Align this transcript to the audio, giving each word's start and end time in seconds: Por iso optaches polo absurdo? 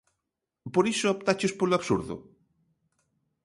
Por 0.73 0.85
iso 0.93 1.13
optaches 1.15 1.53
polo 1.59 1.77
absurdo? 1.79 2.15